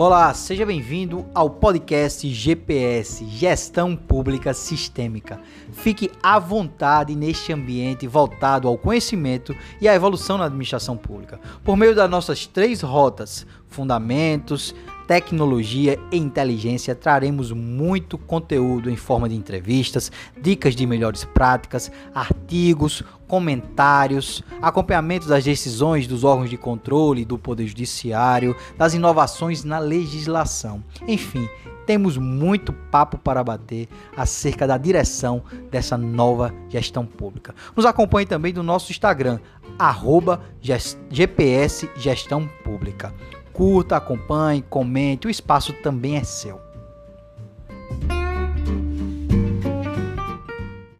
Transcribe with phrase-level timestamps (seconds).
[0.00, 5.40] Olá, seja bem-vindo ao podcast GPS Gestão Pública Sistêmica.
[5.72, 11.76] Fique à vontade neste ambiente voltado ao conhecimento e à evolução na administração pública, por
[11.76, 14.72] meio das nossas três rotas: fundamentos,
[15.08, 23.02] tecnologia e inteligência, traremos muito conteúdo em forma de entrevistas, dicas de melhores práticas, artigos,
[23.26, 30.84] comentários, acompanhamento das decisões dos órgãos de controle do Poder Judiciário, das inovações na legislação.
[31.06, 31.48] Enfim,
[31.88, 37.54] temos muito papo para bater acerca da direção dessa nova gestão pública.
[37.74, 39.40] Nos acompanhe também do nosso Instagram,
[39.78, 40.42] arroba
[41.10, 43.14] GPS Gestão Pública.
[43.52, 46.67] Curta, acompanhe, comente, o espaço também é seu.